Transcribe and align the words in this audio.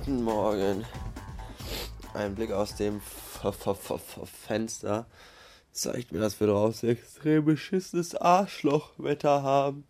Guten 0.00 0.24
Morgen. 0.24 0.86
Ein 2.14 2.34
Blick 2.34 2.52
aus 2.52 2.74
dem 2.74 2.96
F 2.96 3.44
F 3.44 3.90
F 3.90 4.18
Fenster 4.24 5.04
zeigt 5.72 6.10
mir, 6.10 6.20
dass 6.20 6.40
wir 6.40 6.46
draußen 6.46 6.88
extrem 6.88 7.44
beschissenes 7.44 8.14
Arschlochwetter 8.14 9.42
haben, 9.42 9.84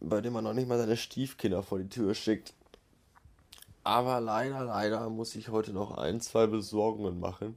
bei 0.00 0.20
dem 0.20 0.32
man 0.32 0.42
noch 0.42 0.52
nicht 0.52 0.66
mal 0.66 0.78
seine 0.78 0.96
Stiefkinder 0.96 1.62
vor 1.62 1.78
die 1.78 1.88
Tür 1.88 2.16
schickt. 2.16 2.54
Aber 3.84 4.20
leider, 4.20 4.64
leider 4.64 5.08
muss 5.10 5.36
ich 5.36 5.48
heute 5.48 5.72
noch 5.72 5.96
ein, 5.96 6.20
zwei 6.20 6.48
Besorgungen 6.48 7.20
machen. 7.20 7.56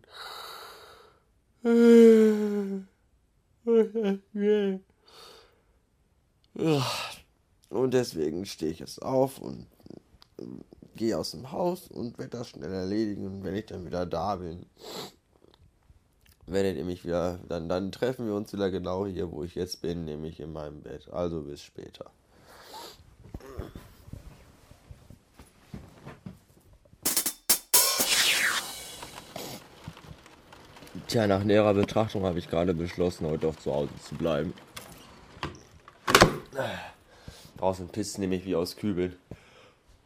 Und 7.70 7.94
deswegen 7.96 8.46
stehe 8.46 8.72
ich 8.72 8.78
jetzt 8.78 9.02
auf 9.02 9.40
und 9.40 9.66
gehe 10.98 11.18
aus 11.18 11.32
dem 11.32 11.52
Haus 11.52 11.88
und 11.88 12.18
werde 12.18 12.38
das 12.38 12.50
schnell 12.50 12.74
erledigen. 12.74 13.26
Und 13.26 13.44
wenn 13.44 13.56
ich 13.56 13.68
dann 13.68 13.86
wieder 13.86 14.06
da 14.06 14.36
bin, 14.36 14.66
werdet 16.46 16.78
ihr 16.78 16.86
mich 16.86 17.06
wieder, 17.06 17.40
dann, 17.48 17.70
dann 17.70 17.92
treffen 17.92 18.28
wir 18.28 18.34
uns 18.34 18.52
wieder 18.52 18.70
genau 18.72 19.06
hier, 19.06 19.32
wo 19.32 19.44
ich 19.44 19.56
jetzt 19.56 19.82
bin, 19.82 20.06
nämlich 20.06 20.40
in 20.40 20.52
meinem 20.52 20.82
Bett. 20.82 21.10
Also 21.12 21.42
bis 21.42 21.62
später. 21.62 22.12
Tja, 31.08 31.26
nach 31.26 31.44
näherer 31.44 31.74
Betrachtung 31.74 32.24
habe 32.24 32.38
ich 32.40 32.50
gerade 32.50 32.74
beschlossen, 32.74 33.28
heute 33.28 33.48
auch 33.48 33.56
zu 33.56 33.74
Hause 33.74 33.92
zu 34.04 34.16
bleiben. 34.16 34.54
Draußen 37.58 37.88
pisst 37.88 38.20
nämlich 38.20 38.46
wie 38.46 38.56
aus 38.56 38.76
Kübeln. 38.76 39.16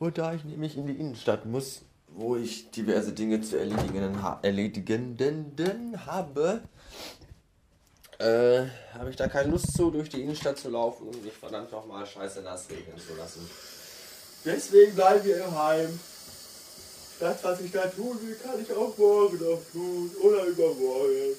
Und 0.02 0.18
da 0.18 0.34
ich 0.34 0.44
nämlich 0.44 0.78
in 0.78 0.88
die 0.88 0.96
Innenstadt 0.96 1.46
muss, 1.46 1.82
wo 2.08 2.36
ich 2.36 2.72
diverse 2.72 3.12
Dinge 3.12 3.40
zu 3.42 3.60
erledigen, 3.60 4.24
ha 4.24 4.40
erledigen 4.42 5.16
denn, 5.16 5.56
denn 5.56 6.08
habe, 6.08 6.64
äh, 8.18 8.64
habe 8.96 9.12
ich 9.12 9.16
da 9.16 9.28
keine 9.28 9.52
Lust 9.52 9.78
zu, 9.78 9.92
durch 9.92 10.10
die 10.10 10.24
Innenstadt 10.24 10.58
zu 10.58 10.72
laufen 10.72 11.08
und 11.08 11.24
mich 11.24 11.34
verdammt 11.34 11.72
nochmal 11.72 12.04
scheiße 12.04 12.42
nass 12.42 12.68
regnen 12.72 12.98
zu 12.98 13.14
lassen. 13.16 13.48
Deswegen 14.44 14.96
bleiben 14.96 15.24
wir 15.24 15.46
im 15.46 15.56
Heim. 15.56 16.00
Das, 17.20 17.44
was 17.44 17.62
ich 17.62 17.72
da 17.72 17.86
tun 17.86 18.18
will, 18.24 18.36
kann 18.44 18.60
ich 18.60 18.74
auch 18.74 18.98
morgen 18.98 19.38
noch 19.38 19.62
tun 19.72 20.10
oder 20.20 20.46
übermorgen. 20.46 21.36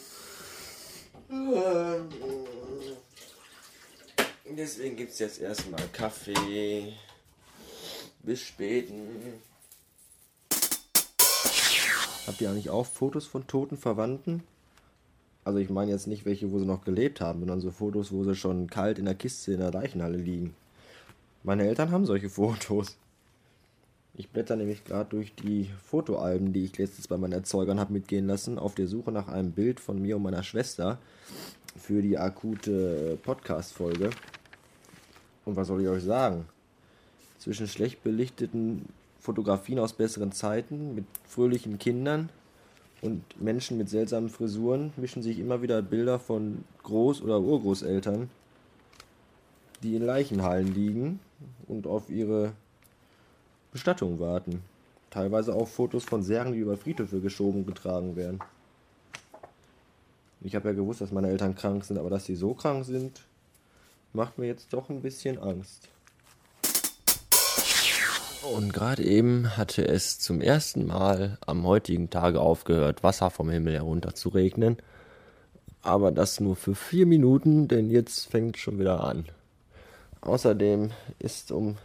Ähm, 1.33 2.09
deswegen 4.57 4.95
gibt 4.95 5.11
es 5.11 5.19
jetzt 5.19 5.41
erstmal 5.41 5.83
Kaffee. 5.93 6.95
Bis 8.23 8.41
späten. 8.41 8.95
Habt 12.27 12.41
ihr 12.41 12.51
eigentlich 12.51 12.71
auch 12.71 12.87
Fotos 12.87 13.27
von 13.27 13.47
toten 13.49 13.77
Verwandten? 13.77 14.45
Also 15.45 15.59
ich 15.59 15.71
meine 15.71 15.91
jetzt 15.91 16.07
nicht 16.07 16.25
welche, 16.25 16.53
wo 16.53 16.61
sie 16.61 16.65
noch 16.65 16.85
gelebt 16.85 17.21
haben, 17.21 17.41
sondern 17.41 17.61
so 17.61 17.73
Fotos, 17.73 18.13
wo 18.13 18.23
sie 18.23 18.37
schon 18.37 18.69
kalt 18.69 18.99
in 19.01 19.07
der 19.07 19.17
Kiste 19.17 19.53
in 19.53 19.59
der 19.59 19.73
Leichenhalle 19.73 20.19
liegen. 20.19 20.55
Meine 21.43 21.67
Eltern 21.67 21.91
haben 21.91 22.07
solche 22.07 22.31
Fotos. 22.31 22.97
Ich 24.15 24.29
blätter 24.29 24.57
nämlich 24.57 24.85
gerade 24.85 25.11
durch 25.11 25.35
die 25.35 25.71
Fotoalben, 25.83 26.53
die 26.53 26.65
ich 26.65 26.79
letztens 26.79 27.09
bei 27.09 27.17
meinen 27.17 27.33
Erzeugern 27.33 27.81
habe 27.81 27.95
mitgehen 27.95 28.27
lassen, 28.27 28.59
auf 28.59 28.75
der 28.75 28.87
Suche 28.87 29.11
nach 29.11 29.27
einem 29.27 29.53
Bild 29.53 29.81
von 29.81 30.01
mir 30.01 30.17
und 30.17 30.23
meiner 30.23 30.43
Schwester 30.43 30.99
für 31.77 32.03
die 32.03 32.19
akute 32.19 33.19
Podcast-Folge. 33.23 34.11
Und 35.45 35.57
was 35.57 35.67
soll 35.67 35.81
ich 35.81 35.89
euch 35.89 36.05
sagen? 36.05 36.47
Zwischen 37.43 37.67
schlecht 37.67 38.05
belichteten 38.05 38.87
Fotografien 39.19 39.81
aus 39.81 39.95
besseren 39.95 40.31
Zeiten 40.31 40.95
mit 40.95 41.05
fröhlichen 41.29 41.79
Kindern 41.81 42.29
und 43.01 43.25
Menschen 43.41 43.79
mit 43.79 43.89
seltsamen 43.89 44.29
Frisuren 44.29 44.93
mischen 44.97 45.25
sich 45.25 45.41
immer 45.41 45.61
wieder 45.61 45.83
Bilder 45.83 46.21
von 46.21 46.65
Groß- 46.85 47.21
oder 47.21 47.41
Urgroßeltern, 47.41 48.31
die 49.83 49.97
in 49.97 50.07
Leichenhallen 50.07 50.73
liegen 50.73 51.19
und 51.67 51.89
auf 51.89 52.11
ihre 52.11 52.53
Bestattung 53.73 54.21
warten. 54.21 54.63
Teilweise 55.11 55.53
auch 55.53 55.67
Fotos 55.67 56.05
von 56.05 56.23
Särgen, 56.23 56.53
die 56.53 56.61
über 56.61 56.77
Friedhöfe 56.77 57.21
geschoben 57.21 57.61
und 57.61 57.67
getragen 57.67 58.15
werden. 58.15 58.39
Ich 60.43 60.55
habe 60.55 60.69
ja 60.69 60.75
gewusst, 60.75 61.01
dass 61.01 61.11
meine 61.11 61.29
Eltern 61.29 61.57
krank 61.57 61.85
sind, 61.85 61.99
aber 61.99 62.11
dass 62.11 62.25
sie 62.25 62.37
so 62.37 62.55
krank 62.55 62.85
sind, 62.85 63.21
macht 64.13 64.39
mir 64.39 64.47
jetzt 64.47 64.73
doch 64.73 64.91
ein 64.91 65.03
bisschen 65.03 65.39
Angst. 65.39 65.89
Und 68.43 68.73
gerade 68.73 69.05
eben 69.05 69.57
hatte 69.57 69.87
es 69.87 70.19
zum 70.19 70.41
ersten 70.41 70.87
Mal 70.87 71.39
am 71.47 71.65
heutigen 71.65 72.11
Tage 72.11 72.41
aufgehört, 72.41 73.05
Wasser 73.05 73.31
vom 73.31 73.49
Himmel 73.49 73.75
herunter 73.75 74.15
zu 74.15 74.31
regnen. 74.31 74.79
Aber 75.83 76.11
das 76.11 76.41
nur 76.41 76.57
für 76.57 76.75
vier 76.75 77.07
Minuten, 77.07 77.69
denn 77.69 77.89
jetzt 77.91 78.27
fängt 78.27 78.59
schon 78.59 78.79
wieder 78.81 79.05
an. 79.05 79.27
Außerdem 80.23 80.91
ist 81.19 81.53
um 81.53 81.77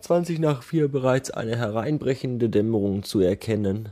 20 0.00 0.38
nach 0.38 0.62
vier 0.62 0.88
bereits 0.88 1.30
eine 1.30 1.56
hereinbrechende 1.56 2.50
Dämmerung 2.50 3.04
zu 3.04 3.20
erkennen, 3.20 3.90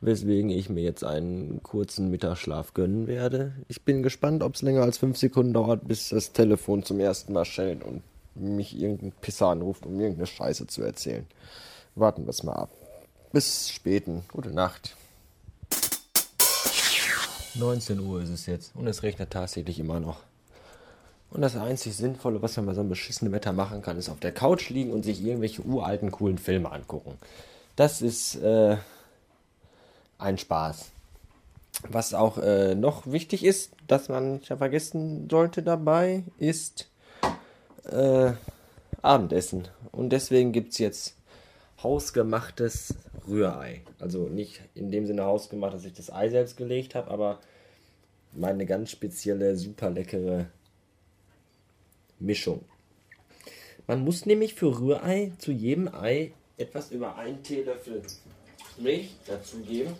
weswegen 0.00 0.50
ich 0.50 0.68
mir 0.68 0.82
jetzt 0.82 1.04
einen 1.04 1.62
kurzen 1.62 2.10
Mittagsschlaf 2.10 2.74
gönnen 2.74 3.08
werde. 3.08 3.52
Ich 3.68 3.82
bin 3.82 4.02
gespannt, 4.02 4.42
ob 4.42 4.54
es 4.54 4.62
länger 4.62 4.82
als 4.82 4.98
fünf 4.98 5.18
Sekunden 5.18 5.52
dauert, 5.52 5.86
bis 5.88 6.10
das 6.10 6.32
Telefon 6.32 6.84
zum 6.84 7.00
ersten 7.00 7.32
Mal 7.32 7.44
schellt 7.44 7.84
und 7.84 8.02
mich 8.38 8.78
irgendein 8.78 9.12
Pisser 9.12 9.48
anruft, 9.48 9.86
um 9.86 9.98
irgendeine 9.98 10.26
Scheiße 10.26 10.66
zu 10.66 10.82
erzählen. 10.82 11.26
Warten 11.94 12.24
wir 12.24 12.30
es 12.30 12.42
mal 12.42 12.54
ab. 12.54 12.70
Bis 13.32 13.70
späten. 13.70 14.24
Gute 14.28 14.50
Nacht. 14.50 14.96
19 17.54 18.00
Uhr 18.00 18.22
ist 18.22 18.30
es 18.30 18.46
jetzt 18.46 18.74
und 18.76 18.86
es 18.86 19.02
regnet 19.02 19.30
tatsächlich 19.30 19.78
immer 19.78 20.00
noch. 20.00 20.20
Und 21.30 21.42
das 21.42 21.56
einzig 21.56 21.94
Sinnvolle, 21.96 22.40
was 22.40 22.56
man 22.56 22.66
bei 22.66 22.74
so 22.74 22.80
einem 22.80 22.88
beschissenen 22.88 23.32
Wetter 23.32 23.52
machen 23.52 23.82
kann, 23.82 23.98
ist 23.98 24.08
auf 24.08 24.20
der 24.20 24.32
Couch 24.32 24.70
liegen 24.70 24.92
und 24.92 25.04
sich 25.04 25.22
irgendwelche 25.22 25.62
uralten, 25.62 26.10
coolen 26.10 26.38
Filme 26.38 26.72
angucken. 26.72 27.18
Das 27.76 28.00
ist 28.00 28.36
äh, 28.36 28.76
ein 30.16 30.38
Spaß. 30.38 30.86
Was 31.88 32.14
auch 32.14 32.38
äh, 32.38 32.74
noch 32.74 33.06
wichtig 33.06 33.44
ist, 33.44 33.72
dass 33.86 34.08
man 34.08 34.36
nicht 34.36 34.46
vergessen 34.48 35.28
sollte 35.30 35.62
dabei, 35.62 36.24
ist 36.38 36.88
äh, 37.84 38.32
Abendessen. 39.02 39.68
Und 39.92 40.10
deswegen 40.10 40.52
gibt 40.52 40.72
es 40.72 40.78
jetzt 40.78 41.16
hausgemachtes 41.82 42.94
Rührei. 43.26 43.82
Also 43.98 44.28
nicht 44.28 44.60
in 44.74 44.90
dem 44.90 45.06
Sinne 45.06 45.24
hausgemacht, 45.24 45.74
dass 45.74 45.84
ich 45.84 45.92
das 45.92 46.12
Ei 46.12 46.28
selbst 46.28 46.56
gelegt 46.56 46.94
habe, 46.94 47.10
aber 47.10 47.40
meine 48.32 48.66
ganz 48.66 48.90
spezielle, 48.90 49.56
super 49.56 49.90
leckere 49.90 50.46
Mischung. 52.18 52.64
Man 53.86 54.04
muss 54.04 54.26
nämlich 54.26 54.54
für 54.54 54.78
Rührei 54.78 55.32
zu 55.38 55.52
jedem 55.52 55.88
Ei 55.94 56.32
etwas 56.56 56.90
über 56.90 57.16
einen 57.16 57.42
Teelöffel 57.42 58.02
Milch 58.76 59.10
dazugeben 59.26 59.94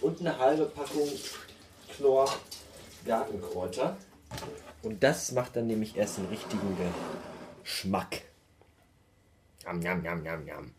und 0.00 0.20
eine 0.20 0.38
halbe 0.38 0.66
Packung 0.66 1.08
Knorr 1.96 2.28
Gartenkräuter. 3.04 3.96
Und 4.82 5.02
das 5.02 5.32
macht 5.32 5.56
dann 5.56 5.66
nämlich 5.66 5.96
erst 5.96 6.18
einen 6.18 6.28
richtigen 6.28 6.76
Geschmack. 7.62 8.22
Jam, 9.64 9.82
jam, 9.82 10.04
jam, 10.04 10.24
jam, 10.24 10.46
jam. 10.46 10.70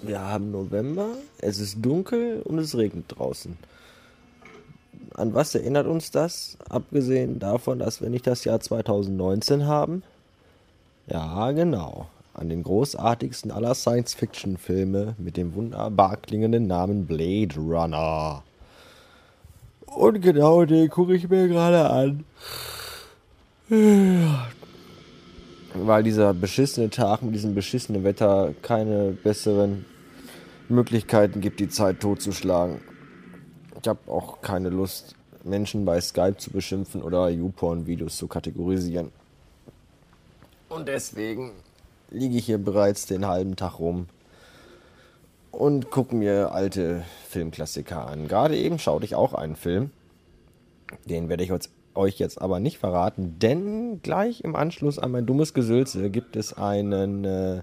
Wir 0.00 0.20
haben 0.20 0.52
November, 0.52 1.08
es 1.38 1.58
ist 1.58 1.84
dunkel 1.84 2.40
und 2.42 2.58
es 2.58 2.76
regnet 2.76 3.06
draußen. 3.08 3.58
An 5.14 5.34
was 5.34 5.54
erinnert 5.54 5.86
uns 5.86 6.12
das? 6.12 6.56
Abgesehen 6.68 7.40
davon, 7.40 7.80
dass 7.80 8.00
wir 8.00 8.08
nicht 8.08 8.26
das 8.26 8.44
Jahr 8.44 8.60
2019 8.60 9.66
haben? 9.66 10.04
Ja, 11.08 11.50
genau. 11.52 12.08
An 12.32 12.48
den 12.48 12.62
großartigsten 12.62 13.50
aller 13.50 13.74
Science-Fiction-Filme 13.74 15.16
mit 15.18 15.36
dem 15.36 15.54
wunderbar 15.54 16.16
klingenden 16.18 16.68
Namen 16.68 17.04
Blade 17.06 17.56
Runner. 17.56 18.44
Und 19.94 20.20
genau 20.20 20.64
den 20.64 20.88
gucke 20.88 21.14
ich 21.14 21.28
mir 21.28 21.48
gerade 21.48 21.90
an. 21.90 22.24
Weil 25.74 26.02
dieser 26.02 26.34
beschissene 26.34 26.90
Tag 26.90 27.22
mit 27.22 27.34
diesem 27.34 27.54
beschissenen 27.54 28.04
Wetter 28.04 28.54
keine 28.62 29.12
besseren 29.12 29.84
Möglichkeiten 30.68 31.40
gibt, 31.40 31.60
die 31.60 31.68
Zeit 31.68 32.00
totzuschlagen. 32.00 32.80
Ich 33.80 33.88
habe 33.88 34.00
auch 34.10 34.40
keine 34.40 34.70
Lust, 34.70 35.14
Menschen 35.44 35.84
bei 35.84 36.00
Skype 36.00 36.36
zu 36.36 36.50
beschimpfen 36.50 37.02
oder 37.02 37.28
YouPorn-Videos 37.30 38.16
zu 38.16 38.26
kategorisieren. 38.26 39.10
Und 40.68 40.88
deswegen 40.88 41.52
liege 42.10 42.36
ich 42.36 42.46
hier 42.46 42.58
bereits 42.58 43.06
den 43.06 43.26
halben 43.26 43.56
Tag 43.56 43.78
rum 43.78 44.06
und 45.58 45.90
gucke 45.90 46.14
mir 46.14 46.52
alte 46.52 47.02
Filmklassiker 47.28 48.06
an. 48.06 48.28
Gerade 48.28 48.56
eben 48.56 48.78
schaute 48.78 49.04
ich 49.04 49.16
auch 49.16 49.34
einen 49.34 49.56
Film. 49.56 49.90
Den 51.04 51.28
werde 51.28 51.42
ich 51.42 51.52
euch 51.94 52.18
jetzt 52.18 52.40
aber 52.40 52.60
nicht 52.60 52.78
verraten, 52.78 53.40
denn 53.40 54.00
gleich 54.02 54.42
im 54.42 54.54
Anschluss 54.54 55.00
an 55.00 55.10
mein 55.10 55.26
dummes 55.26 55.54
Gesülze 55.54 56.10
gibt 56.10 56.36
es 56.36 56.56
einen 56.56 57.24
äh, 57.24 57.62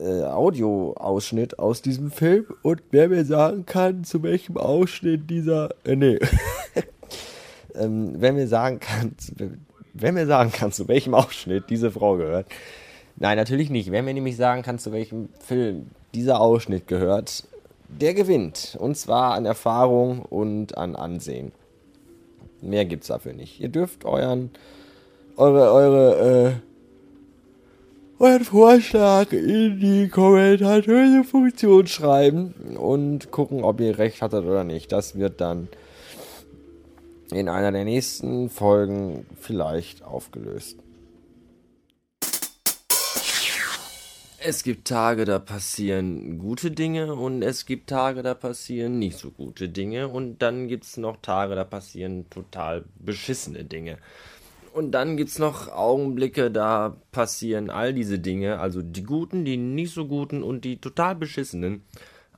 äh, 0.00 0.24
Audioausschnitt 0.24 1.58
aus 1.58 1.82
diesem 1.82 2.10
Film 2.10 2.46
und 2.62 2.82
wer 2.90 3.10
mir 3.10 3.26
sagen 3.26 3.66
kann, 3.66 4.04
zu 4.04 4.22
welchem 4.22 4.56
Ausschnitt 4.56 5.28
dieser. 5.28 5.74
Äh, 5.84 5.96
nee. 5.96 6.18
ähm, 7.74 8.14
wer 8.16 8.32
mir 8.32 8.48
sagen 8.48 8.80
kann, 8.80 9.14
wer 9.92 10.12
mir 10.12 10.26
sagen 10.26 10.50
kann, 10.52 10.72
zu 10.72 10.88
welchem 10.88 11.12
Ausschnitt 11.12 11.64
diese 11.68 11.90
Frau 11.90 12.16
gehört. 12.16 12.46
Nein, 13.16 13.36
natürlich 13.36 13.68
nicht. 13.68 13.92
Wer 13.92 14.02
mir 14.02 14.14
nämlich 14.14 14.36
sagen 14.36 14.62
kann, 14.62 14.78
zu 14.78 14.92
welchem 14.92 15.28
Film 15.40 15.90
dieser 16.16 16.40
Ausschnitt 16.40 16.86
gehört, 16.86 17.44
der 17.88 18.14
gewinnt. 18.14 18.76
Und 18.80 18.96
zwar 18.96 19.34
an 19.34 19.44
Erfahrung 19.44 20.22
und 20.22 20.76
an 20.76 20.96
Ansehen. 20.96 21.52
Mehr 22.62 22.86
gibt's 22.86 23.08
dafür 23.08 23.34
nicht. 23.34 23.60
Ihr 23.60 23.68
dürft 23.68 24.04
euren, 24.04 24.50
eure, 25.36 25.72
eure, 25.72 26.60
äh, 28.18 28.22
euren 28.22 28.44
Vorschlag 28.44 29.30
in 29.32 29.78
die 29.78 30.08
kommentatöse 30.08 31.22
Funktion 31.22 31.86
schreiben 31.86 32.54
und 32.78 33.30
gucken, 33.30 33.62
ob 33.62 33.80
ihr 33.80 33.98
recht 33.98 34.22
hattet 34.22 34.44
oder 34.46 34.64
nicht. 34.64 34.90
Das 34.90 35.16
wird 35.16 35.40
dann 35.40 35.68
in 37.30 37.48
einer 37.48 37.72
der 37.72 37.84
nächsten 37.84 38.48
Folgen 38.48 39.26
vielleicht 39.38 40.02
aufgelöst. 40.02 40.78
Es 44.48 44.62
gibt 44.62 44.86
Tage, 44.86 45.24
da 45.24 45.40
passieren 45.40 46.38
gute 46.38 46.70
Dinge 46.70 47.16
und 47.16 47.42
es 47.42 47.66
gibt 47.66 47.90
Tage, 47.90 48.22
da 48.22 48.32
passieren 48.32 48.96
nicht 48.96 49.18
so 49.18 49.32
gute 49.32 49.68
Dinge 49.68 50.06
und 50.06 50.38
dann 50.38 50.68
gibt 50.68 50.84
es 50.84 50.96
noch 50.96 51.16
Tage, 51.20 51.56
da 51.56 51.64
passieren 51.64 52.30
total 52.30 52.84
beschissene 53.00 53.64
Dinge. 53.64 53.98
Und 54.72 54.92
dann 54.92 55.16
gibt 55.16 55.30
es 55.30 55.40
noch 55.40 55.66
Augenblicke, 55.72 56.52
da 56.52 56.94
passieren 57.10 57.70
all 57.70 57.92
diese 57.92 58.20
Dinge, 58.20 58.60
also 58.60 58.82
die 58.82 59.02
guten, 59.02 59.44
die 59.44 59.56
nicht 59.56 59.92
so 59.92 60.06
guten 60.06 60.44
und 60.44 60.64
die 60.64 60.80
total 60.80 61.16
beschissenen, 61.16 61.82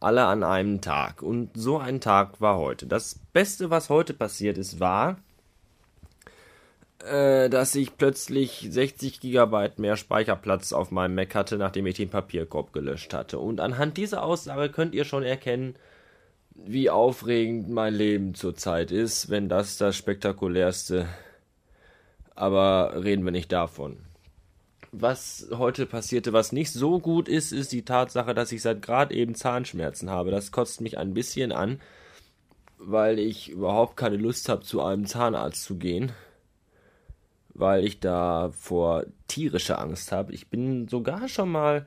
alle 0.01 0.25
an 0.25 0.43
einem 0.45 0.81
Tag. 0.81 1.21
Und 1.21 1.51
so 1.53 1.77
ein 1.77 2.01
Tag 2.01 2.41
war 2.41 2.57
heute. 2.57 2.87
Das 2.87 3.21
Beste, 3.35 3.69
was 3.69 3.91
heute 3.91 4.15
passiert 4.15 4.57
ist, 4.57 4.81
war, 4.81 5.19
äh, 7.05 7.49
dass 7.49 7.75
ich 7.75 7.97
plötzlich 7.97 8.67
60 8.71 9.21
GB 9.21 9.71
mehr 9.77 9.97
Speicherplatz 9.97 10.73
auf 10.73 10.91
meinem 10.91 11.15
Mac 11.15 11.35
hatte, 11.35 11.57
nachdem 11.57 11.87
ich 11.87 11.97
den 11.97 12.11
Papierkorb 12.11 12.73
gelöscht 12.73 13.15
hatte. 13.15 13.39
Und 13.39 13.61
anhand 13.61 13.97
dieser 13.97 14.25
Aussage 14.25 14.69
könnt 14.71 14.95
ihr 14.95 15.05
schon 15.05 15.23
erkennen, 15.23 15.77
wie 16.55 16.91
aufregend 16.91 17.69
mein 17.69 17.95
Leben 17.95 18.35
zurzeit 18.35 18.91
ist, 18.91 19.31
wenn 19.31 19.49
das 19.49 19.77
das 19.77 19.97
spektakulärste. 19.97 21.07
Aber 22.35 23.05
reden 23.05 23.25
wir 23.25 23.33
nicht 23.33 23.53
davon. 23.53 23.99
Was 24.91 25.49
heute 25.53 25.87
passierte, 25.87 26.33
was 26.33 26.51
nicht 26.51 26.73
so 26.73 26.99
gut 26.99 27.29
ist, 27.29 27.53
ist 27.53 27.73
die 27.73 27.85
Tatsache, 27.85 28.35
dass 28.35 28.51
ich 28.51 28.63
seit 28.63 28.83
gerade 28.83 29.15
eben 29.15 29.35
Zahnschmerzen 29.37 30.11
habe. 30.11 30.31
Das 30.31 30.51
kotzt 30.51 30.81
mich 30.81 30.99
ein 30.99 31.15
bisschen 31.15 31.53
an, 31.53 31.81
weil 32.79 33.21
ich 33.21 33.51
überhaupt 33.51 33.97
keine 33.97 34.17
Lust 34.17 34.49
habe, 34.49 34.63
zu 34.63 34.83
einem 34.83 35.07
Zahnarzt 35.07 35.63
zu 35.63 35.77
gehen 35.77 36.11
weil 37.59 37.85
ich 37.85 38.01
da 38.01 38.51
vor 38.53 39.05
tierische 39.27 39.79
Angst 39.79 40.13
habe. 40.13 40.33
Ich 40.33 40.49
bin 40.49 40.87
sogar 40.89 41.29
schon 41.29 41.51
mal, 41.51 41.87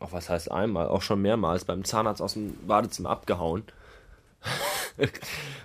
auch 0.00 0.12
was 0.12 0.30
heißt 0.30 0.50
einmal, 0.50 0.88
auch 0.88 1.02
schon 1.02 1.20
mehrmals 1.20 1.64
beim 1.64 1.84
Zahnarzt 1.84 2.22
aus 2.22 2.32
dem 2.32 2.56
Badezimmer 2.66 3.10
abgehauen. 3.10 3.64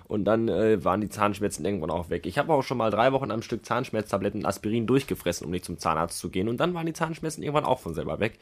und 0.07 0.25
dann 0.25 0.49
äh, 0.49 0.83
waren 0.83 0.99
die 0.99 1.09
Zahnschmerzen 1.09 1.63
irgendwann 1.63 1.91
auch 1.91 2.09
weg. 2.09 2.25
Ich 2.25 2.37
habe 2.37 2.53
auch 2.53 2.63
schon 2.63 2.77
mal 2.77 2.91
drei 2.91 3.13
Wochen 3.13 3.31
am 3.31 3.41
Stück 3.41 3.65
Zahnschmerztabletten 3.65 4.41
und 4.41 4.45
Aspirin 4.45 4.85
durchgefressen, 4.85 5.45
um 5.45 5.51
nicht 5.51 5.65
zum 5.65 5.77
Zahnarzt 5.77 6.19
zu 6.19 6.29
gehen. 6.29 6.49
Und 6.49 6.57
dann 6.57 6.73
waren 6.73 6.85
die 6.85 6.93
Zahnschmerzen 6.93 7.41
irgendwann 7.41 7.65
auch 7.65 7.79
von 7.79 7.93
selber 7.93 8.19
weg. 8.19 8.37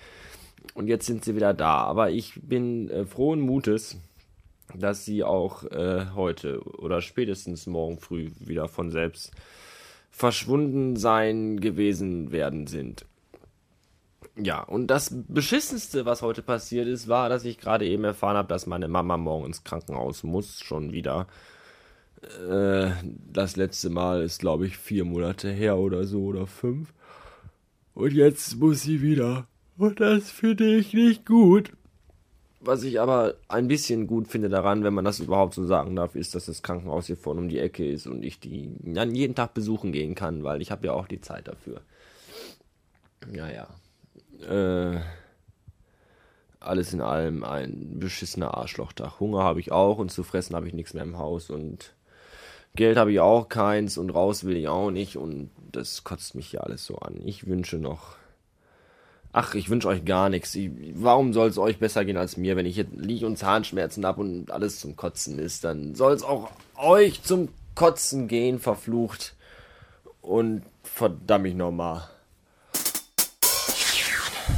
Und 0.73 0.87
jetzt 0.87 1.05
sind 1.05 1.23
sie 1.23 1.35
wieder 1.35 1.53
da. 1.53 1.83
Aber 1.83 2.09
ich 2.09 2.33
bin 2.41 2.89
äh, 2.89 3.05
frohen 3.05 3.41
Mutes, 3.41 3.97
dass 4.73 5.05
sie 5.05 5.23
auch 5.23 5.63
äh, 5.65 6.07
heute 6.15 6.61
oder 6.79 7.01
spätestens 7.01 7.67
morgen 7.67 7.99
früh 7.99 8.31
wieder 8.39 8.67
von 8.67 8.89
selbst 8.89 9.31
verschwunden 10.19 10.97
sein 10.97 11.61
gewesen 11.61 12.33
werden 12.33 12.67
sind. 12.67 13.05
Ja, 14.35 14.61
und 14.61 14.87
das 14.87 15.15
Beschissenste, 15.29 16.05
was 16.05 16.21
heute 16.21 16.41
passiert 16.41 16.89
ist, 16.89 17.07
war, 17.07 17.29
dass 17.29 17.45
ich 17.45 17.57
gerade 17.57 17.85
eben 17.87 18.03
erfahren 18.03 18.35
habe, 18.35 18.49
dass 18.49 18.67
meine 18.67 18.89
Mama 18.89 19.15
morgen 19.15 19.45
ins 19.45 19.63
Krankenhaus 19.63 20.23
muss, 20.23 20.59
schon 20.59 20.91
wieder. 20.91 21.27
Äh, 22.21 22.91
das 23.31 23.55
letzte 23.55 23.89
Mal 23.89 24.21
ist, 24.21 24.39
glaube 24.39 24.67
ich, 24.67 24.77
vier 24.77 25.05
Monate 25.05 25.49
her 25.51 25.77
oder 25.77 26.03
so 26.03 26.25
oder 26.25 26.47
fünf. 26.47 26.93
Und 27.93 28.11
jetzt 28.11 28.57
muss 28.57 28.81
sie 28.81 29.01
wieder. 29.01 29.47
Und 29.77 30.01
das 30.01 30.31
finde 30.31 30.75
ich 30.75 30.93
nicht 30.93 31.25
gut. 31.25 31.71
Was 32.61 32.83
ich 32.83 32.99
aber 32.99 33.35
ein 33.47 33.69
bisschen 33.69 34.05
gut 34.05 34.27
finde 34.27 34.49
daran, 34.49 34.83
wenn 34.83 34.93
man 34.93 35.05
das 35.05 35.19
überhaupt 35.19 35.53
so 35.53 35.65
sagen 35.65 35.95
darf, 35.95 36.15
ist, 36.15 36.35
dass 36.35 36.47
das 36.47 36.61
Krankenhaus 36.61 37.07
hier 37.07 37.15
vorne 37.15 37.39
um 37.39 37.47
die 37.47 37.59
Ecke 37.59 37.89
ist 37.89 38.05
und 38.05 38.23
ich 38.23 38.39
die 38.41 38.69
dann 38.83 39.15
jeden 39.15 39.33
Tag 39.33 39.53
besuchen 39.53 39.93
gehen 39.93 40.13
kann, 40.13 40.43
weil 40.43 40.61
ich 40.61 40.69
habe 40.69 40.87
ja 40.87 40.93
auch 40.93 41.07
die 41.07 41.21
Zeit 41.21 41.47
dafür. 41.47 41.81
Naja. 43.31 43.67
Äh, 44.41 44.99
alles 46.59 46.93
in 46.93 46.99
allem 46.99 47.45
ein 47.45 47.99
beschissener 47.99 48.55
Arschlochtag. 48.55 49.19
Hunger 49.21 49.43
habe 49.43 49.61
ich 49.61 49.71
auch 49.71 49.97
und 49.97 50.11
zu 50.11 50.23
fressen 50.23 50.55
habe 50.55 50.67
ich 50.67 50.73
nichts 50.73 50.93
mehr 50.93 51.03
im 51.03 51.17
Haus 51.17 51.49
und 51.49 51.93
Geld 52.75 52.97
habe 52.97 53.11
ich 53.11 53.19
auch 53.19 53.47
keins 53.49 53.97
und 53.97 54.09
raus 54.09 54.43
will 54.43 54.57
ich 54.57 54.67
auch 54.67 54.91
nicht 54.91 55.17
und 55.17 55.49
das 55.71 56.03
kotzt 56.03 56.35
mich 56.35 56.51
ja 56.51 56.61
alles 56.61 56.85
so 56.85 56.97
an. 56.97 57.21
Ich 57.23 57.47
wünsche 57.47 57.77
noch 57.77 58.18
Ach, 59.31 59.53
ich 59.53 59.69
wünsche 59.69 59.87
euch 59.87 60.05
gar 60.05 60.29
nichts. 60.29 60.57
warum 60.95 61.33
soll 61.33 61.49
es 61.49 61.59
euch 61.59 61.77
besser 61.77 62.03
gehen 62.03 62.17
als 62.17 62.35
mir? 62.35 62.55
Wenn 62.55 62.65
ich 62.65 62.75
hier 62.75 62.87
liege 62.95 63.27
und 63.27 63.37
Zahnschmerzen 63.37 64.05
habe 64.05 64.21
und 64.21 64.49
alles 64.49 64.79
zum 64.79 64.95
Kotzen 64.95 65.37
ist, 65.37 65.63
dann 65.63 65.93
soll 65.93 66.13
es 66.13 66.23
auch 66.23 66.49
euch 66.77 67.21
zum 67.21 67.49
Kotzen 67.75 68.27
gehen, 68.27 68.59
verflucht. 68.59 69.35
Und 70.21 70.63
verdammt 70.83 71.43
mich 71.43 71.55
nochmal. 71.55 72.09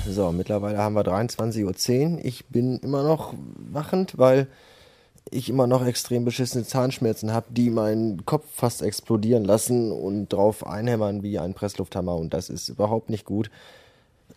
So, 0.07 0.31
mittlerweile 0.31 0.77
haben 0.77 0.95
wir 0.95 1.03
23.10 1.03 2.13
Uhr. 2.13 2.25
Ich 2.25 2.45
bin 2.45 2.79
immer 2.79 3.03
noch 3.03 3.33
wachend, 3.71 4.17
weil 4.17 4.47
ich 5.29 5.49
immer 5.49 5.67
noch 5.67 5.85
extrem 5.85 6.25
beschissene 6.25 6.63
Zahnschmerzen 6.63 7.31
habe, 7.33 7.47
die 7.49 7.69
meinen 7.69 8.25
Kopf 8.25 8.45
fast 8.53 8.81
explodieren 8.81 9.43
lassen 9.43 9.91
und 9.91 10.29
drauf 10.29 10.65
einhämmern 10.65 11.23
wie 11.23 11.39
ein 11.39 11.53
Presslufthammer. 11.53 12.15
Und 12.15 12.33
das 12.33 12.49
ist 12.49 12.69
überhaupt 12.69 13.09
nicht 13.09 13.25
gut 13.25 13.51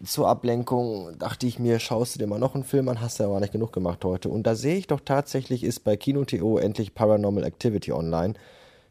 zur 0.04 0.28
Ablenkung 0.28 1.18
dachte 1.18 1.46
ich 1.46 1.58
mir, 1.58 1.78
schaust 1.78 2.14
du 2.14 2.18
dir 2.18 2.26
mal 2.26 2.38
noch 2.38 2.54
einen 2.54 2.64
Film 2.64 2.88
an, 2.88 3.00
hast 3.00 3.20
du 3.20 3.24
aber 3.24 3.40
nicht 3.40 3.52
genug 3.52 3.72
gemacht 3.72 4.04
heute. 4.04 4.28
Und 4.28 4.46
da 4.46 4.54
sehe 4.54 4.76
ich 4.76 4.86
doch 4.86 5.00
tatsächlich, 5.00 5.64
ist 5.64 5.80
bei 5.84 5.96
Kino.to 5.96 6.58
endlich 6.58 6.94
Paranormal 6.94 7.44
Activity 7.44 7.92
online. 7.92 8.34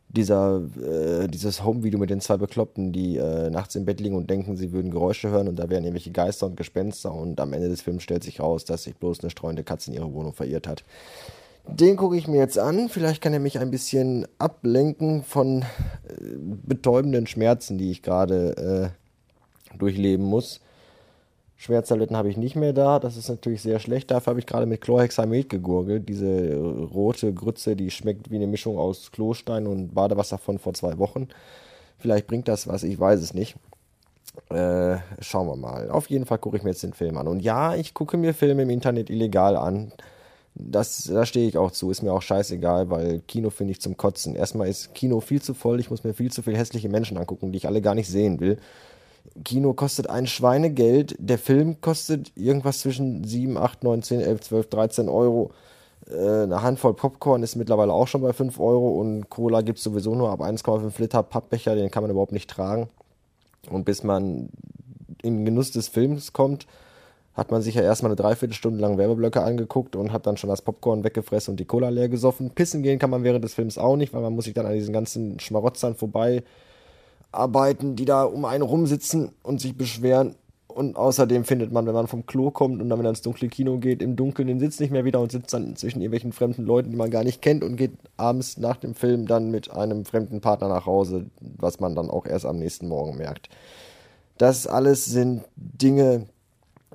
Dieser, 0.09 0.61
äh, 0.79 1.27
dieses 1.27 1.63
Home-Video 1.63 1.99
mit 1.99 2.11
den 2.11 2.21
zwei 2.21 2.37
Bekloppten, 2.37 2.91
die 2.91 3.17
äh, 3.17 3.49
nachts 3.49 3.75
im 3.75 3.85
Bett 3.85 3.99
liegen 3.99 4.15
und 4.15 4.29
denken, 4.29 4.55
sie 4.55 4.71
würden 4.71 4.91
Geräusche 4.91 5.29
hören 5.29 5.47
und 5.47 5.57
da 5.57 5.69
wären 5.69 5.83
irgendwelche 5.83 6.11
Geister 6.11 6.45
und 6.45 6.55
Gespenster 6.55 7.11
und 7.11 7.39
am 7.39 7.51
Ende 7.53 7.69
des 7.69 7.81
Films 7.81 8.03
stellt 8.03 8.23
sich 8.23 8.39
raus, 8.39 8.63
dass 8.63 8.83
sich 8.83 8.95
bloß 8.95 9.21
eine 9.21 9.31
streuende 9.31 9.63
Katze 9.63 9.89
in 9.89 9.97
ihre 9.97 10.13
Wohnung 10.13 10.33
verirrt 10.33 10.67
hat. 10.67 10.83
Den 11.67 11.95
gucke 11.95 12.17
ich 12.17 12.27
mir 12.27 12.37
jetzt 12.37 12.59
an. 12.59 12.89
Vielleicht 12.89 13.21
kann 13.21 13.33
er 13.33 13.39
mich 13.39 13.57
ein 13.57 13.71
bisschen 13.71 14.27
ablenken 14.37 15.23
von 15.23 15.61
äh, 15.61 15.65
betäubenden 16.37 17.25
Schmerzen, 17.25 17.77
die 17.77 17.89
ich 17.89 18.03
gerade 18.03 18.93
äh, 19.73 19.77
durchleben 19.77 20.25
muss. 20.25 20.59
Schmerztabletten 21.63 22.17
habe 22.17 22.27
ich 22.27 22.35
nicht 22.35 22.57
mehr 22.57 22.73
da. 22.73 22.99
Das 22.99 23.15
ist 23.15 23.29
natürlich 23.29 23.61
sehr 23.61 23.79
schlecht. 23.79 24.11
Dafür 24.11 24.31
habe 24.31 24.39
ich 24.41 24.45
gerade 24.45 24.65
mit 24.65 24.81
Chlorhexamid 24.81 25.47
gegurgelt. 25.47 26.09
Diese 26.09 26.57
rote 26.57 27.33
Grütze, 27.33 27.77
die 27.77 27.89
schmeckt 27.89 28.29
wie 28.29 28.35
eine 28.35 28.47
Mischung 28.47 28.77
aus 28.77 29.13
Klostein 29.13 29.65
und 29.65 29.93
Badewasser 29.95 30.37
von 30.37 30.59
vor 30.59 30.73
zwei 30.73 30.97
Wochen. 30.97 31.29
Vielleicht 31.99 32.27
bringt 32.27 32.49
das 32.49 32.67
was, 32.67 32.83
ich 32.83 32.99
weiß 32.99 33.21
es 33.21 33.33
nicht. 33.33 33.55
Äh, 34.49 34.97
schauen 35.19 35.47
wir 35.47 35.55
mal. 35.55 35.89
Auf 35.89 36.09
jeden 36.09 36.25
Fall 36.25 36.37
gucke 36.37 36.57
ich 36.57 36.63
mir 36.63 36.71
jetzt 36.71 36.83
den 36.83 36.91
Film 36.91 37.15
an. 37.17 37.29
Und 37.29 37.39
ja, 37.39 37.75
ich 37.75 37.93
gucke 37.93 38.17
mir 38.17 38.33
Filme 38.33 38.63
im 38.63 38.69
Internet 38.69 39.09
illegal 39.09 39.55
an. 39.55 39.93
Das, 40.55 41.05
da 41.05 41.25
stehe 41.25 41.47
ich 41.47 41.57
auch 41.57 41.71
zu. 41.71 41.91
Ist 41.91 42.03
mir 42.03 42.11
auch 42.11 42.21
scheißegal, 42.21 42.89
weil 42.89 43.21
Kino 43.21 43.51
finde 43.51 43.71
ich 43.71 43.79
zum 43.79 43.95
Kotzen. 43.95 44.35
Erstmal 44.35 44.67
ist 44.67 44.93
Kino 44.93 45.21
viel 45.21 45.41
zu 45.41 45.53
voll. 45.53 45.79
Ich 45.79 45.89
muss 45.89 46.03
mir 46.03 46.13
viel 46.13 46.29
zu 46.29 46.41
viele 46.41 46.57
hässliche 46.57 46.89
Menschen 46.89 47.15
angucken, 47.15 47.53
die 47.53 47.57
ich 47.57 47.67
alle 47.67 47.81
gar 47.81 47.95
nicht 47.95 48.09
sehen 48.09 48.41
will. 48.41 48.57
Kino 49.43 49.73
kostet 49.73 50.09
ein 50.09 50.27
Schweinegeld. 50.27 51.15
Der 51.19 51.37
Film 51.37 51.81
kostet 51.81 52.31
irgendwas 52.35 52.79
zwischen 52.79 53.23
7, 53.23 53.57
8, 53.57 53.83
9, 53.83 54.03
10, 54.03 54.19
11, 54.21 54.41
12, 54.41 54.69
13 54.69 55.09
Euro. 55.09 55.51
Äh, 56.09 56.43
eine 56.43 56.61
Handvoll 56.61 56.93
Popcorn 56.93 57.43
ist 57.43 57.55
mittlerweile 57.55 57.93
auch 57.93 58.07
schon 58.07 58.21
bei 58.21 58.33
5 58.33 58.59
Euro 58.59 58.99
und 58.99 59.29
Cola 59.29 59.61
gibt 59.61 59.77
es 59.77 59.83
sowieso 59.83 60.15
nur 60.15 60.29
ab 60.29 60.41
1,5 60.41 60.99
Liter 60.99 61.23
Pappbecher, 61.23 61.75
den 61.75 61.91
kann 61.91 62.03
man 62.03 62.11
überhaupt 62.11 62.31
nicht 62.31 62.49
tragen. 62.49 62.89
Und 63.69 63.85
bis 63.85 64.03
man 64.03 64.49
in 65.21 65.37
den 65.37 65.45
Genuss 65.45 65.71
des 65.71 65.87
Films 65.87 66.33
kommt, 66.33 66.67
hat 67.33 67.49
man 67.49 67.61
sich 67.61 67.75
ja 67.75 67.81
erstmal 67.81 68.11
eine 68.11 68.17
Dreiviertelstunde 68.17 68.79
lang 68.79 68.97
Werbeblöcke 68.97 69.41
angeguckt 69.41 69.95
und 69.95 70.11
hat 70.11 70.27
dann 70.27 70.37
schon 70.37 70.49
das 70.49 70.61
Popcorn 70.61 71.03
weggefressen 71.03 71.53
und 71.53 71.59
die 71.59 71.65
Cola 71.65 71.89
leer 71.89 72.09
gesoffen. 72.09 72.51
Pissen 72.51 72.83
gehen 72.83 72.99
kann 72.99 73.09
man 73.09 73.23
während 73.23 73.43
des 73.43 73.55
Films 73.55 73.77
auch 73.77 73.95
nicht, 73.95 74.13
weil 74.13 74.21
man 74.21 74.35
muss 74.35 74.45
sich 74.45 74.53
dann 74.53 74.67
an 74.67 74.73
diesen 74.73 74.93
ganzen 74.93 75.39
Schmarotzern 75.39 75.95
vorbei 75.95 76.43
arbeiten, 77.33 77.95
die 77.95 78.05
da 78.05 78.23
um 78.23 78.45
einen 78.45 78.63
rumsitzen 78.63 79.31
und 79.43 79.59
sich 79.59 79.77
beschweren 79.77 80.35
Und 80.67 80.95
außerdem 80.95 81.43
findet 81.43 81.71
man, 81.71 81.85
wenn 81.85 81.93
man 81.93 82.07
vom 82.07 82.25
Klo 82.25 82.49
kommt 82.49 82.81
und 82.81 82.89
dann 82.89 82.97
wieder 82.99 83.09
ins 83.09 83.21
dunkle 83.21 83.47
Kino 83.47 83.77
geht, 83.77 84.01
im 84.01 84.15
Dunkeln 84.15 84.47
den 84.47 84.59
Sitz 84.59 84.79
nicht 84.79 84.91
mehr 84.91 85.05
wieder 85.05 85.19
und 85.19 85.31
sitzt 85.31 85.53
dann 85.53 85.75
zwischen 85.75 86.01
irgendwelchen 86.01 86.31
fremden 86.31 86.65
Leuten, 86.65 86.89
die 86.89 86.97
man 86.97 87.11
gar 87.11 87.23
nicht 87.23 87.41
kennt 87.41 87.63
und 87.63 87.75
geht 87.75 87.91
abends 88.17 88.57
nach 88.57 88.77
dem 88.77 88.95
Film 88.95 89.27
dann 89.27 89.51
mit 89.51 89.71
einem 89.71 90.03
fremden 90.03 90.41
Partner 90.41 90.69
nach 90.69 90.87
Hause, 90.87 91.27
was 91.39 91.79
man 91.79 91.95
dann 91.95 92.09
auch 92.09 92.25
erst 92.25 92.45
am 92.45 92.57
nächsten 92.57 92.87
Morgen 92.87 93.17
merkt. 93.17 93.49
Das 94.39 94.65
alles 94.65 95.05
sind 95.05 95.43
Dinge, 95.55 96.25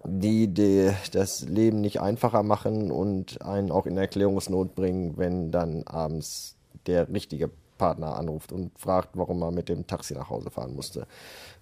die, 0.05 0.49
die 0.49 0.91
das 1.13 1.43
Leben 1.49 1.81
nicht 1.81 2.01
einfacher 2.01 2.43
machen 2.43 2.91
und 2.91 3.43
einen 3.43 3.71
auch 3.71 3.87
in 3.87 3.97
Erklärungsnot 3.97 4.75
bringen, 4.75 5.15
wenn 5.17 5.53
dann 5.53 5.85
abends 5.87 6.57
der 6.87 7.09
richtige 7.13 7.51
Partner 7.79 8.17
anruft 8.17 8.53
und 8.53 8.79
fragt, 8.79 9.11
warum 9.15 9.43
er 9.43 9.51
mit 9.51 9.69
dem 9.69 9.87
Taxi 9.87 10.15
nach 10.15 10.29
Hause 10.29 10.51
fahren 10.51 10.75
musste 10.75 11.07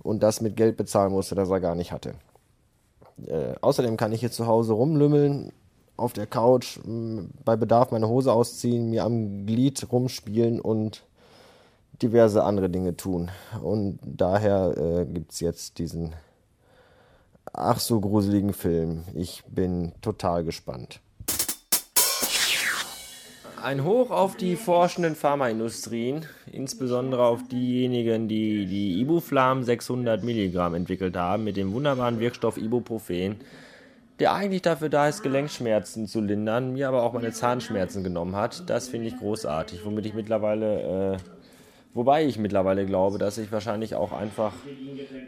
und 0.03 0.23
das 0.23 0.41
mit 0.41 0.57
Geld 0.57 0.77
bezahlen 0.77 1.13
musste, 1.13 1.35
das 1.35 1.51
er 1.51 1.61
gar 1.61 1.75
nicht 1.75 1.93
hatte. 1.93 2.15
Äh, 3.27 3.55
außerdem 3.61 3.97
kann 3.97 4.13
ich 4.13 4.21
hier 4.21 4.33
zu 4.33 4.47
Hause 4.47 4.73
rumlümmeln, 4.73 5.53
auf 5.97 6.13
der 6.13 6.27
Couch, 6.27 6.79
bei 7.45 7.57
Bedarf 7.57 7.91
meine 7.91 8.09
Hose 8.09 8.33
ausziehen, 8.33 8.91
mir 8.91 9.05
am 9.05 9.47
Glied 9.47 9.91
rumspielen 9.91 10.61
und 10.61 11.05
diverse 12.03 12.45
andere 12.45 12.69
Dinge 12.69 12.97
tun. 12.97 13.31
Und 13.63 13.99
daher 14.05 14.77
äh, 14.77 15.07
gibt 15.07 15.33
es 15.33 15.41
jetzt 15.41 15.79
diesen 15.79 16.15
ach 17.53 17.81
so 17.81 18.01
gruseligen 18.01 18.53
Film. 18.53 19.05
Ich 19.15 19.43
bin 19.47 19.93
total 20.03 20.45
gespannt. 20.45 21.01
Ein 23.67 23.83
Hoch 23.83 24.13
auf 24.13 24.37
die 24.37 24.55
forschenden 24.55 25.17
Pharmaindustrien, 25.17 26.25
insbesondere 26.53 27.25
auf 27.25 27.49
diejenigen, 27.49 28.29
die 28.29 28.65
die 28.65 29.01
Ibuflam 29.01 29.65
600 29.65 30.23
Milligramm 30.23 30.77
entwickelt 30.77 31.17
haben 31.17 31.43
mit 31.43 31.57
dem 31.57 31.73
wunderbaren 31.73 32.21
Wirkstoff 32.21 32.59
Ibuprofen, 32.59 33.41
der 34.21 34.35
eigentlich 34.35 34.63
dafür 34.63 34.89
da 34.89 35.09
ist, 35.09 35.25
Gelenkschmerzen 35.25 36.07
zu 36.07 36.21
lindern, 36.21 36.75
mir 36.75 36.87
aber 36.87 37.03
auch 37.03 37.13
meine 37.13 37.33
Zahnschmerzen 37.33 38.05
genommen 38.05 38.37
hat. 38.37 38.71
Das 38.71 38.87
finde 38.87 39.09
ich 39.09 39.17
großartig, 39.17 39.85
womit 39.85 40.07
ich 40.07 40.15
mittlerweile 40.15 41.15
äh, 41.15 41.17
Wobei 41.93 42.25
ich 42.25 42.39
mittlerweile 42.39 42.87
glaube, 42.87 43.19
dass 43.19 43.37
ich 43.37 43.51
wahrscheinlich 43.51 43.97
auch 43.97 44.13
einfach 44.13 44.53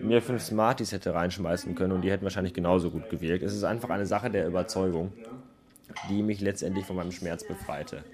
mir 0.01 0.23
fünf 0.23 0.43
Smarties 0.43 0.93
hätte 0.93 1.13
reinschmeißen 1.13 1.75
können 1.75 1.93
und 1.93 2.03
die 2.03 2.11
hätten 2.13 2.23
wahrscheinlich 2.23 2.55
genauso 2.55 2.91
gut 2.91 3.11
gewirkt. 3.11 3.43
Es 3.43 3.53
ist 3.55 3.65
einfach 3.65 3.91
eine 3.91 4.07
Sache 4.07 4.31
der 4.31 4.47
Überzeugung, 4.47 5.13
die 6.09 6.23
mich 6.23 6.41
letztendlich 6.41 6.87
von 6.87 6.95
meinem 6.95 7.11
Schmerz 7.11 7.43
befreite. 7.45 8.05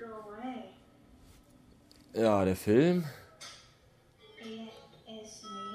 Ja, 2.14 2.44
der 2.44 2.54
Film 2.54 3.04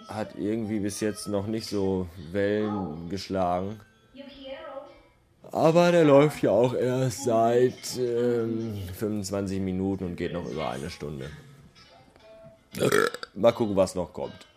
hat 0.07 0.35
irgendwie 0.35 0.79
bis 0.79 1.01
jetzt 1.01 1.27
noch 1.27 1.45
nicht 1.47 1.67
so 1.67 2.07
Wellen 2.31 3.09
geschlagen. 3.09 3.79
Aber 5.51 5.91
der 5.91 6.05
läuft 6.05 6.41
ja 6.41 6.51
auch 6.51 6.73
erst 6.73 7.25
seit 7.25 7.97
ähm, 7.97 8.77
25 8.93 9.59
Minuten 9.59 10.05
und 10.05 10.15
geht 10.15 10.31
noch 10.31 10.45
über 10.45 10.69
eine 10.69 10.89
Stunde. 10.89 11.29
Mal 13.33 13.51
gucken, 13.51 13.75
was 13.75 13.95
noch 13.95 14.13
kommt. 14.13 14.47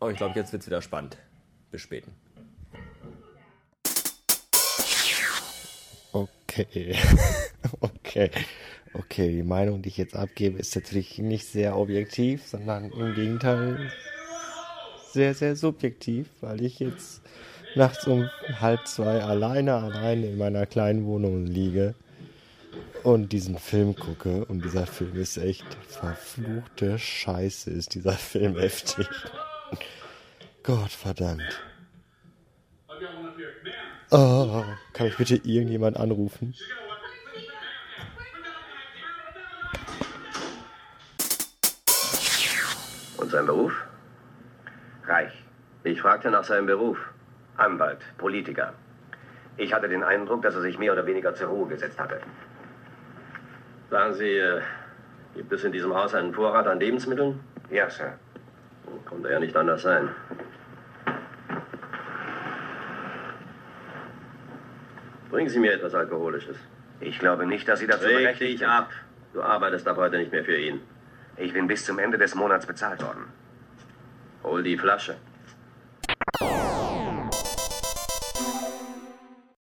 Oh, 0.00 0.08
ich 0.08 0.16
glaube, 0.18 0.38
jetzt 0.38 0.52
wird 0.52 0.62
es 0.62 0.66
wieder 0.66 0.82
spannend. 0.82 1.16
Bis 1.70 1.80
später. 1.80 2.10
Okay. 6.56 6.96
okay. 7.80 8.30
Okay, 8.96 9.32
die 9.32 9.42
Meinung, 9.42 9.82
die 9.82 9.88
ich 9.88 9.96
jetzt 9.96 10.14
abgebe, 10.14 10.58
ist 10.58 10.74
natürlich 10.76 11.18
nicht 11.18 11.46
sehr 11.46 11.76
objektiv, 11.76 12.46
sondern 12.46 12.92
im 12.92 13.14
Gegenteil 13.14 13.90
sehr, 15.12 15.34
sehr 15.34 15.56
subjektiv, 15.56 16.28
weil 16.40 16.62
ich 16.62 16.78
jetzt 16.78 17.22
nachts 17.74 18.06
um 18.06 18.30
halb 18.60 18.86
zwei 18.86 19.20
alleine, 19.20 19.74
alleine 19.74 20.26
in 20.26 20.38
meiner 20.38 20.64
kleinen 20.66 21.06
Wohnung 21.06 21.44
liege 21.44 21.94
und 23.02 23.32
diesen 23.32 23.58
Film 23.58 23.96
gucke. 23.96 24.44
Und 24.44 24.64
dieser 24.64 24.86
Film 24.86 25.16
ist 25.16 25.38
echt 25.38 25.66
verfluchte 25.88 26.96
Scheiße, 26.96 27.70
ist 27.70 27.94
dieser 27.94 28.12
Film 28.12 28.56
heftig. 28.60 29.08
Gott 30.62 30.90
verdammt. 30.90 31.60
Oh, 34.16 34.62
kann 34.92 35.08
ich 35.08 35.16
bitte 35.16 35.34
irgendjemand 35.42 35.96
anrufen? 35.96 36.54
Und 43.16 43.28
sein 43.28 43.44
Beruf? 43.44 43.72
Reich. 45.08 45.32
Ich 45.82 46.00
fragte 46.00 46.30
nach 46.30 46.44
seinem 46.44 46.66
Beruf. 46.66 46.96
Anwalt, 47.56 47.98
Politiker. 48.16 48.74
Ich 49.56 49.74
hatte 49.74 49.88
den 49.88 50.04
Eindruck, 50.04 50.42
dass 50.42 50.54
er 50.54 50.60
sich 50.60 50.78
mehr 50.78 50.92
oder 50.92 51.06
weniger 51.06 51.34
zur 51.34 51.48
Ruhe 51.48 51.66
gesetzt 51.66 51.98
hatte. 51.98 52.20
Sagen 53.90 54.14
Sie, 54.14 54.38
äh, 54.38 54.60
gibt 55.34 55.52
es 55.52 55.64
in 55.64 55.72
diesem 55.72 55.92
Haus 55.92 56.14
einen 56.14 56.32
Vorrat 56.32 56.68
an 56.68 56.78
Lebensmitteln? 56.78 57.40
Ja, 57.68 57.90
Sir. 57.90 58.16
Konnte 59.06 59.32
ja 59.32 59.40
nicht 59.40 59.56
anders 59.56 59.82
sein. 59.82 60.10
Bringen 65.34 65.48
Sie 65.48 65.58
mir 65.58 65.72
etwas 65.72 65.96
Alkoholisches. 65.96 66.56
Ich 67.00 67.18
glaube 67.18 67.44
nicht, 67.44 67.66
dass 67.66 67.80
Sie 67.80 67.88
dazu 67.88 68.06
Reg 68.06 68.18
berechtigt 68.18 68.60
dich 68.60 68.68
ab. 68.68 68.92
Du 69.32 69.42
arbeitest 69.42 69.88
ab 69.88 69.96
heute 69.96 70.16
nicht 70.16 70.30
mehr 70.30 70.44
für 70.44 70.56
ihn. 70.56 70.78
Ich 71.36 71.52
bin 71.52 71.66
bis 71.66 71.84
zum 71.84 71.98
Ende 71.98 72.18
des 72.18 72.36
Monats 72.36 72.66
bezahlt 72.66 73.02
worden. 73.02 73.24
Hol 74.44 74.62
die 74.62 74.78
Flasche. 74.78 75.16